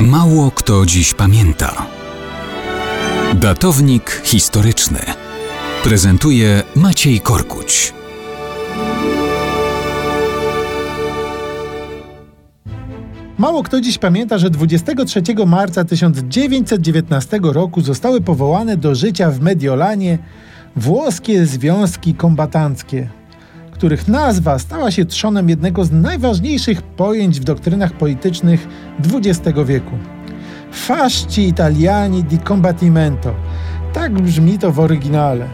[0.00, 1.86] Mało kto dziś pamięta.
[3.34, 4.98] Datownik historyczny
[5.84, 7.94] prezentuje Maciej Korkuć.
[13.38, 20.18] Mało kto dziś pamięta, że 23 marca 1919 roku zostały powołane do życia w Mediolanie
[20.76, 23.08] włoskie związki kombatanckie,
[23.76, 28.68] których nazwa stała się trzonem jednego z najważniejszych pojęć w doktrynach politycznych
[29.14, 29.92] XX wieku.
[30.72, 33.34] Fasci Italiani di Combattimento.
[33.92, 35.48] Tak brzmi to w oryginale.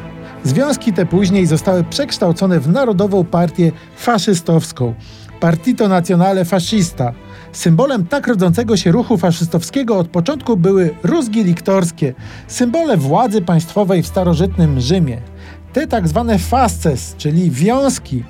[0.44, 4.94] Związki te później zostały przekształcone w Narodową Partię Faszystowską,
[5.40, 7.12] Partito Nazionale Fascista.
[7.52, 12.14] Symbolem tak rodzącego się ruchu faszystowskiego od początku były rózgi liktorskie,
[12.46, 15.31] symbole władzy państwowej w starożytnym Rzymie.
[15.72, 18.24] Te tak zwane fasces, czyli wiązki,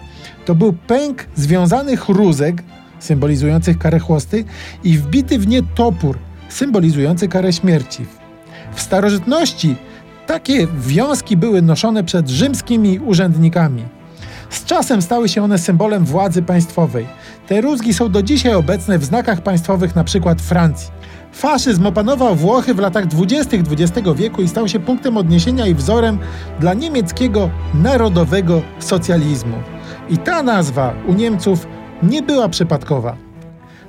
[0.44, 2.62] to był pęk związanych rózek,
[2.98, 4.44] symbolizujących karę chłosty,
[4.84, 8.06] i wbity w nie topór, symbolizujący karę śmierci.
[8.74, 9.76] W starożytności
[10.26, 13.82] takie wiązki były noszone przed rzymskimi urzędnikami.
[14.52, 17.06] Z czasem stały się one symbolem władzy państwowej.
[17.48, 20.34] Te rózgi są do dzisiaj obecne w znakach państwowych np.
[20.38, 20.90] Francji.
[21.32, 23.56] Faszyzm opanował Włochy w latach 20.
[23.56, 26.18] XX wieku i stał się punktem odniesienia i wzorem
[26.60, 29.56] dla niemieckiego narodowego socjalizmu.
[30.10, 31.66] I ta nazwa u Niemców
[32.02, 33.16] nie była przypadkowa.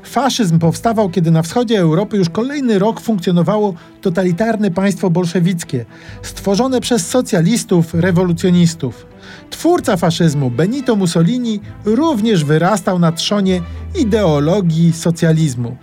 [0.04, 5.86] Faszyzm powstawał, kiedy na wschodzie Europy już kolejny rok funkcjonowało totalitarne państwo bolszewickie,
[6.22, 9.13] stworzone przez socjalistów, rewolucjonistów.
[9.50, 13.62] Twórca faszyzmu, Benito Mussolini, również wyrastał na trzonie
[13.96, 15.78] ideologii socjalizmu.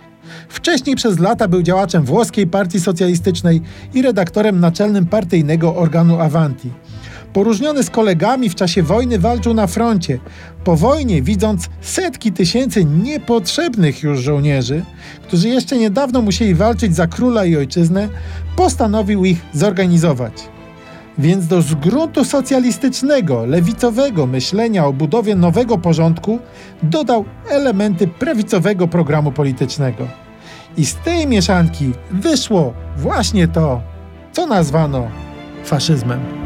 [0.49, 3.61] Wcześniej przez lata był działaczem włoskiej partii socjalistycznej
[3.93, 6.69] i redaktorem naczelnym partyjnego organu Avanti.
[7.33, 10.19] Poróżniony z kolegami w czasie wojny walczył na froncie.
[10.63, 14.83] Po wojnie, widząc setki tysięcy niepotrzebnych już żołnierzy,
[15.23, 18.09] którzy jeszcze niedawno musieli walczyć za króla i ojczyznę,
[18.55, 20.33] postanowił ich zorganizować.
[21.17, 26.39] Więc do zgruntu socjalistycznego, lewicowego myślenia o budowie nowego porządku
[26.83, 30.07] dodał elementy prawicowego programu politycznego.
[30.77, 33.81] I z tej mieszanki wyszło właśnie to,
[34.31, 35.07] co nazwano
[35.63, 36.40] faszyzmem.